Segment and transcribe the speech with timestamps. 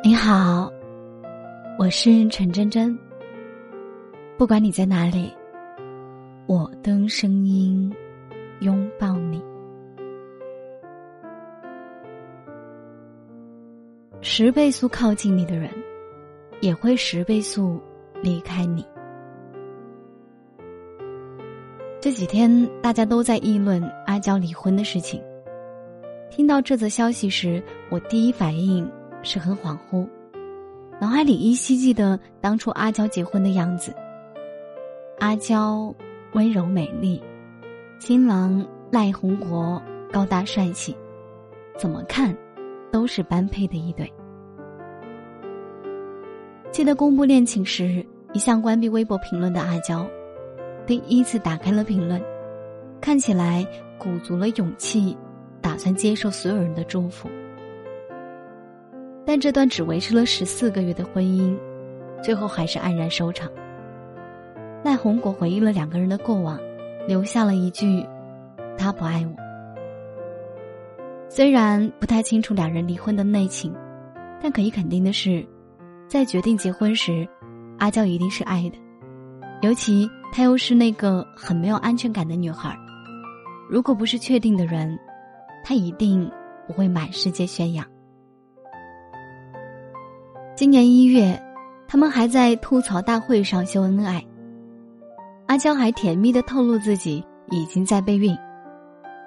[0.00, 0.72] 你好，
[1.76, 2.96] 我是陈真真。
[4.36, 5.34] 不管你在哪里，
[6.46, 7.92] 我都用声音
[8.60, 9.42] 拥抱你。
[14.20, 15.68] 十倍速靠近你的人，
[16.60, 17.80] 也会十倍速
[18.22, 18.86] 离开你。
[22.00, 22.48] 这几天
[22.80, 25.20] 大家都在议论阿娇离婚的事情。
[26.30, 28.88] 听到这则消息时，我第一反应。
[29.28, 30.08] 是很恍惚，
[30.98, 33.94] 脑海里依稀记得当初阿娇结婚的样子。
[35.18, 35.94] 阿娇
[36.32, 37.22] 温柔美丽，
[37.98, 40.96] 新郎赖宏国高大帅气，
[41.76, 42.34] 怎么看
[42.90, 44.10] 都是般配的一对。
[46.70, 48.02] 记得公布恋情时，
[48.32, 50.08] 一向关闭微博评论的阿娇，
[50.86, 52.18] 第一次打开了评论，
[52.98, 53.66] 看起来
[53.98, 55.14] 鼓足了勇气，
[55.60, 57.28] 打算接受所有人的祝福。
[59.28, 61.54] 但这段只维持了十四个月的婚姻，
[62.22, 63.46] 最后还是黯然收场。
[64.82, 66.58] 赖红果回忆了两个人的过往，
[67.06, 68.02] 留下了一句
[68.78, 69.36] ：“他不爱我。”
[71.28, 73.70] 虽然不太清楚两人离婚的内情，
[74.40, 75.46] 但可以肯定的是，
[76.08, 77.28] 在决定结婚时，
[77.80, 78.78] 阿娇一定是爱的。
[79.60, 82.74] 尤其她又是那个很没有安全感的女孩，
[83.68, 84.98] 如果不是确定的人，
[85.62, 86.32] 她一定
[86.66, 87.84] 不会满世界宣扬。
[90.58, 91.40] 今年一月，
[91.86, 94.20] 他们还在吐槽大会上秀恩爱。
[95.46, 98.36] 阿娇还甜蜜的透露自己已经在备孕，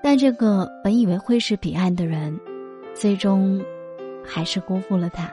[0.00, 2.38] 但这个本以为会是彼岸的人，
[2.94, 3.60] 最终
[4.24, 5.28] 还是辜负了他。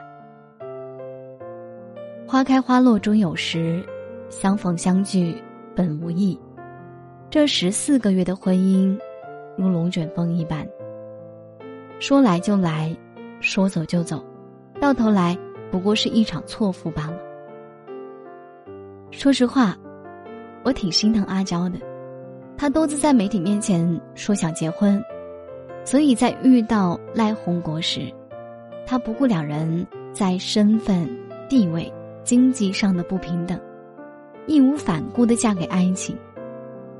[2.26, 3.80] 花开花落终有时，
[4.28, 5.40] 相逢相聚
[5.76, 6.36] 本无意。
[7.30, 8.98] 这十四个月的婚姻，
[9.56, 10.66] 如龙卷风一般，
[12.00, 12.92] 说来就来，
[13.38, 14.20] 说走就走，
[14.80, 15.38] 到头来。
[15.74, 17.18] 不过是一场错付罢了。
[19.10, 19.76] 说实话，
[20.62, 21.80] 我挺心疼阿娇的。
[22.56, 25.02] 她多次在媒体面前说想结婚，
[25.84, 28.02] 所以在遇到赖红国时，
[28.86, 31.10] 她不顾两人在身份、
[31.48, 33.58] 地位、经济上的不平等，
[34.46, 36.16] 义无反顾的嫁给爱情。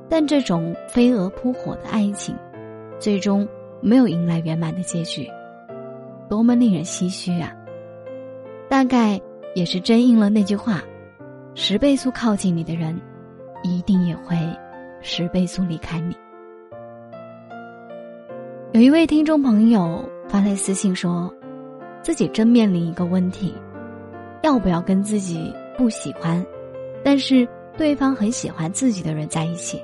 [0.09, 2.35] 但这种飞蛾扑火的爱情，
[2.99, 3.47] 最终
[3.81, 5.31] 没有迎来圆满的结局，
[6.29, 7.55] 多么令人唏嘘啊！
[8.69, 9.21] 大概
[9.55, 10.83] 也是真应了那句话：
[11.55, 13.01] 十倍速靠近你的人，
[13.63, 14.37] 一定也会
[15.01, 16.17] 十倍速离开你。
[18.73, 21.33] 有一位听众朋友发来私信说，
[22.03, 23.55] 自己正面临一个问题：
[24.43, 26.45] 要不要跟自己不喜欢，
[27.05, 29.81] 但是对方很喜欢自己的人在一起？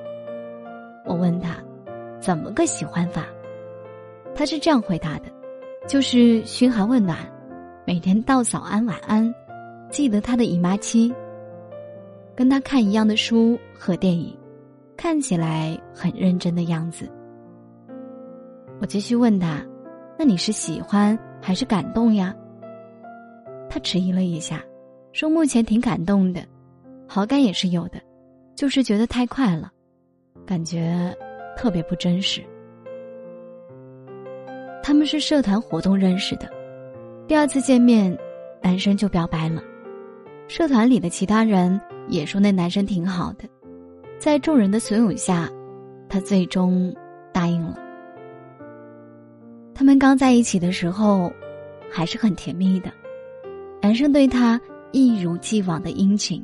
[1.05, 1.55] 我问他，
[2.19, 3.25] 怎么个喜欢法？
[4.35, 5.25] 他是这样回答的：
[5.87, 7.17] 就是嘘寒问暖。
[7.83, 9.33] 每天道早安晚安，
[9.89, 11.11] 记得他的姨妈期。
[12.35, 14.37] 跟他看一样的书和电影，
[14.95, 17.09] 看起来很认真的样子。
[18.79, 19.65] 我继续问他
[20.17, 22.35] ：“那你是喜欢还是感动呀？”
[23.67, 24.63] 他迟疑了一下，
[25.11, 26.41] 说：“目前挺感动的，
[27.07, 27.99] 好感也是有的，
[28.55, 29.71] 就是觉得太快了，
[30.45, 31.15] 感觉
[31.57, 32.43] 特别不真实。”
[34.83, 36.47] 他们是社团活动认识的。
[37.31, 38.13] 第二次见面，
[38.61, 39.63] 男生就表白了。
[40.49, 43.45] 社团里的其他人也说那男生挺好的，
[44.19, 45.49] 在众人的怂恿下，
[46.09, 46.93] 他最终
[47.31, 47.77] 答应了。
[49.73, 51.31] 他们刚在一起的时候，
[51.89, 52.91] 还是很甜蜜的。
[53.81, 54.59] 男生对他
[54.91, 56.43] 一如既往的殷勤，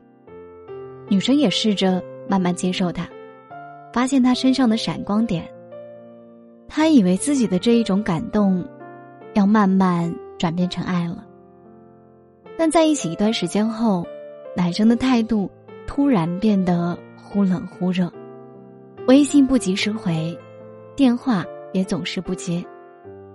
[1.10, 3.06] 女生也试着慢慢接受他，
[3.92, 5.46] 发现他身上的闪光点。
[6.66, 8.66] 他以为自己的这一种感动，
[9.34, 10.10] 要慢慢。
[10.38, 11.26] 转变成爱了，
[12.58, 14.06] 但在一起一段时间后，
[14.56, 15.50] 男生的态度
[15.86, 18.12] 突然变得忽冷忽热，
[19.08, 20.38] 微信不及时回，
[20.96, 21.44] 电话
[21.74, 22.64] 也总是不接，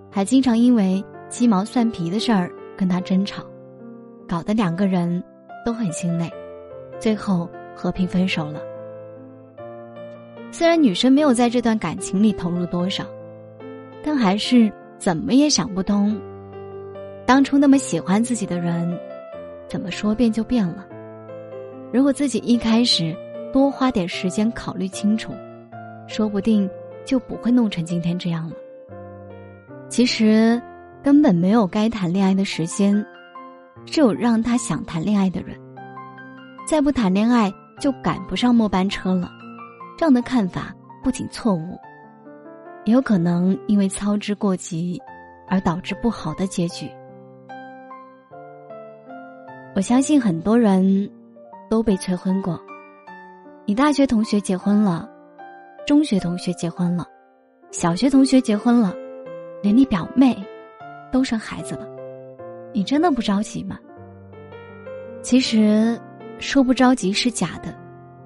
[0.09, 3.43] 还经常因为鸡毛蒜皮的事儿跟他争吵，
[4.27, 5.23] 搞得两个人
[5.65, 6.31] 都很心累，
[6.99, 8.61] 最后和平分手了。
[10.51, 13.03] 虽然女生没有在这段感情里投入多少，
[14.03, 16.15] 但还是怎么也想不通。
[17.33, 18.95] 当初那么喜欢自己的人，
[19.67, 20.85] 怎么说变就变了？
[21.91, 23.11] 如果自己一开始
[23.51, 25.33] 多花点时间考虑清楚，
[26.07, 26.69] 说不定
[27.03, 28.55] 就不会弄成今天这样了。
[29.89, 30.61] 其实
[31.01, 33.03] 根本没有该谈恋爱的时间，
[33.83, 35.59] 只有让他想谈恋爱的人。
[36.67, 39.27] 再不谈恋爱就赶不上末班车了。
[39.97, 40.71] 这样的看法
[41.03, 41.79] 不仅错误，
[42.85, 45.01] 也有可能因为操之过急
[45.47, 46.87] 而导致不好的结局。
[49.75, 51.09] 我相信很多人
[51.67, 52.61] 都被催婚过。
[53.65, 55.09] 你大学同学结婚了，
[55.87, 57.07] 中学同学结婚了，
[57.71, 58.93] 小学同学结婚了，
[59.63, 60.37] 连你表妹
[61.11, 61.87] 都生孩子了，
[62.71, 63.79] 你真的不着急吗？
[65.23, 65.99] 其实，
[66.37, 67.73] 说不着急是假的。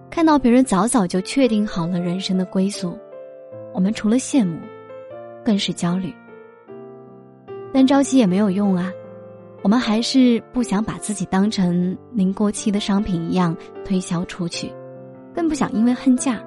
[0.10, 2.98] 看到别人早早就确定好了人生的归宿，
[3.74, 4.58] 我们除了羡慕，
[5.46, 6.14] 更是焦虑。
[7.72, 8.92] 但着急也没有用啊。
[9.68, 13.54] 我们还是不想把自己当成临过期的商品一样
[13.84, 14.72] 推销出去，
[15.36, 16.40] 更不想因为恨嫁，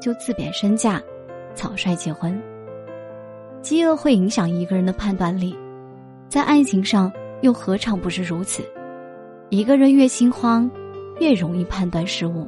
[0.00, 1.02] 就自贬身价，
[1.56, 2.40] 草率结婚。
[3.60, 5.58] 饥饿会影响一个人的判断力，
[6.28, 8.62] 在爱情上又何尝不是如此？
[9.50, 10.70] 一个人越心慌，
[11.18, 12.46] 越容易判断失误。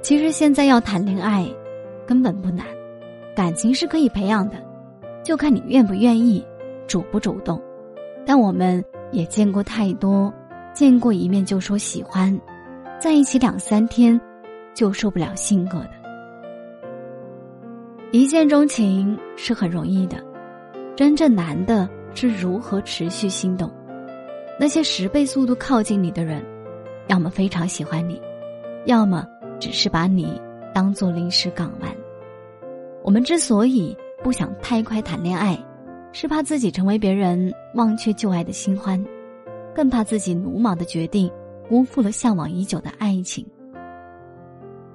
[0.00, 1.46] 其实现在要谈恋爱，
[2.06, 2.64] 根本不难，
[3.36, 4.56] 感情是可以培养的，
[5.22, 6.42] 就看你愿不愿意，
[6.86, 7.62] 主不主动。
[8.26, 10.32] 但我们也见过太多，
[10.72, 12.38] 见过一面就说喜欢，
[12.98, 14.20] 在一起两三天
[14.74, 15.90] 就受不了性格的。
[18.10, 20.16] 一见钟情是很容易的，
[20.96, 23.70] 真正难的是如何持续心动。
[24.58, 26.44] 那些十倍速度靠近你的人，
[27.06, 28.20] 要么非常喜欢你，
[28.86, 29.26] 要么
[29.60, 30.40] 只是把你
[30.74, 31.94] 当做临时港湾。
[33.02, 35.58] 我们之所以不想太快谈恋爱。
[36.20, 39.00] 是怕自己成为别人忘却旧爱的新欢，
[39.72, 41.30] 更怕自己鲁莽的决定
[41.68, 43.46] 辜负了向往已久的爱情。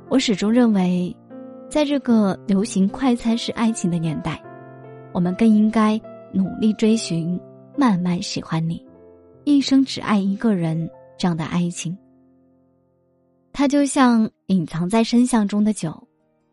[0.09, 1.15] 我始终认为，
[1.69, 4.43] 在这个流行快餐式爱情的年代，
[5.13, 5.97] 我们更应该
[6.33, 7.39] 努力追寻
[7.77, 8.85] 慢慢喜欢你，
[9.45, 11.97] 一生只爱一个人这样的爱情。
[13.53, 16.05] 它就像隐藏在深巷中的酒，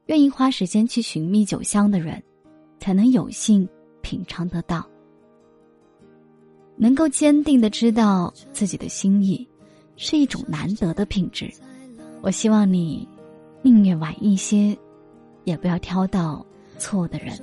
[0.07, 2.23] 愿意花时间去寻觅酒香的人，
[2.79, 3.69] 才能有幸。
[4.11, 4.85] 品尝得到，
[6.75, 9.49] 能够坚定的知道自己的心意，
[9.95, 11.49] 是一种难得的品质。
[12.21, 13.09] 我希望你
[13.63, 14.77] 宁愿晚一些，
[15.45, 16.45] 也不要挑到
[16.77, 17.39] 错的人。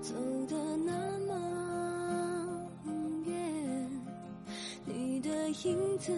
[0.00, 0.14] 走
[0.46, 1.34] 的那么
[3.26, 3.90] 远，
[4.84, 5.28] 你的
[5.64, 6.12] 影子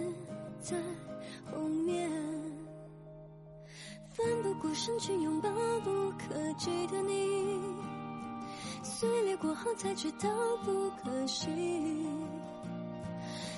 [0.61, 0.77] 在
[4.83, 5.49] 不过身去拥抱
[5.85, 7.57] 不可及的你，
[8.83, 10.29] 碎裂过后才知道
[10.65, 11.49] 不可惜。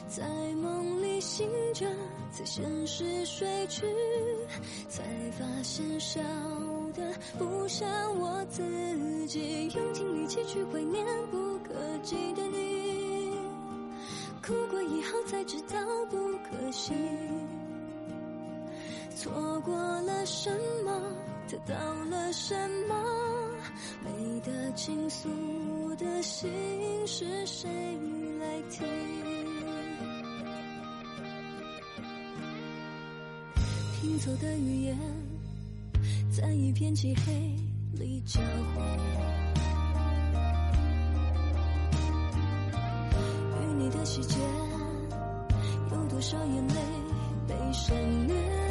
[0.08, 0.24] 在
[0.62, 1.88] 梦里醒着，
[2.30, 3.88] 在现实睡去，
[4.88, 6.22] 才发现笑
[6.94, 7.90] 的不像
[8.20, 9.68] 我自己。
[9.76, 11.74] 用尽力气去怀念不可
[12.04, 13.32] 及的你，
[14.46, 15.76] 哭过以后才知道
[16.12, 16.94] 不可惜。
[19.18, 19.32] 错
[19.62, 20.52] 过了什
[20.84, 20.92] 么，
[21.56, 22.54] 得到了什
[22.88, 22.96] 么？
[24.04, 25.30] 没得倾诉
[25.96, 26.52] 的心
[27.08, 27.70] 是谁
[28.40, 28.86] 来听？
[34.02, 34.98] 拼凑的语言，
[36.30, 37.32] 在一片漆黑
[37.94, 38.82] 里交汇。
[43.62, 44.38] 与你的细节，
[45.94, 46.76] 有多少眼泪
[47.48, 48.65] 被省略？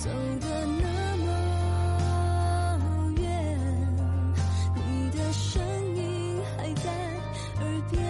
[0.00, 0.08] 走
[0.40, 1.26] 得那么
[3.18, 3.22] 远
[4.74, 5.62] 你的声
[5.94, 6.90] 音还在
[7.60, 8.00] 耳边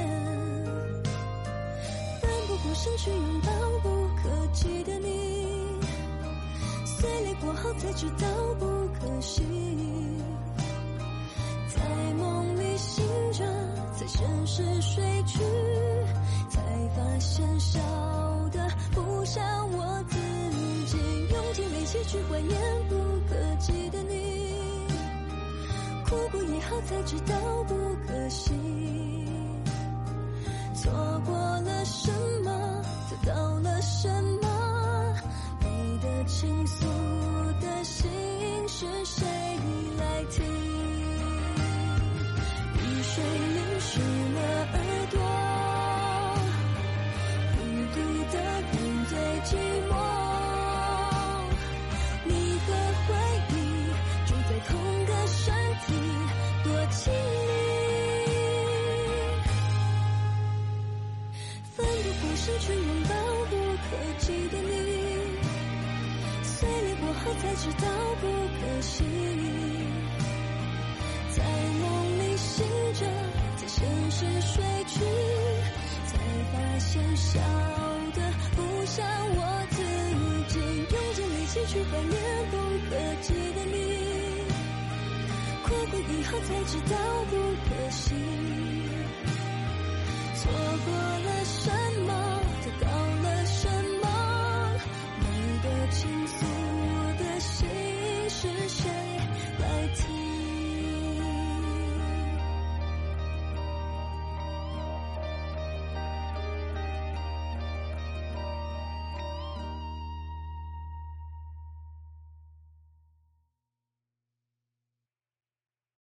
[2.21, 3.51] 奋不顾身去拥抱
[3.83, 3.89] 不
[4.23, 5.49] 可及的你
[6.85, 8.29] 碎裂过后才知道
[8.61, 8.67] 不
[9.01, 9.43] 可惜
[11.67, 11.81] 在
[12.15, 13.45] 梦里醒着
[13.99, 15.41] 在现实睡去。
[21.91, 22.57] 一起去怀念
[22.89, 22.95] 不
[23.29, 24.55] 可及的你，
[26.07, 27.35] 哭过以后才知道
[27.67, 27.75] 不
[28.07, 28.53] 可惜，
[30.73, 30.93] 错
[31.27, 32.13] 过了什
[32.45, 32.81] 么，
[33.11, 34.09] 得到了什
[34.41, 35.17] 么，
[35.59, 36.87] 你的倾诉
[56.91, 57.19] 亲密，
[61.77, 63.15] 奋不顾身去拥抱
[63.49, 64.71] 不可及的你，
[66.43, 67.87] 碎裂过后才知道
[68.21, 69.05] 不可惜，
[71.31, 71.43] 在
[71.81, 71.85] 梦
[72.19, 73.01] 里醒着，
[73.57, 73.79] 在现
[74.11, 74.99] 实睡去，
[76.07, 76.13] 才
[76.53, 77.41] 发现笑
[78.15, 78.19] 的
[78.57, 78.99] 不像
[79.37, 79.39] 我
[79.71, 79.77] 自
[80.53, 80.59] 己，
[80.91, 82.15] 用尽力气去怀念
[82.51, 82.57] 不
[82.91, 82.93] 可
[83.23, 83.60] 及的。
[85.93, 86.97] 你以后才知道
[87.31, 87.37] 不
[87.69, 88.15] 可惜，
[90.37, 90.53] 错
[90.85, 91.71] 过了什
[92.07, 92.09] 么，
[92.65, 92.91] 得到
[93.23, 93.69] 了什
[94.01, 94.05] 么，
[95.21, 95.25] 没
[95.63, 96.20] 的倾。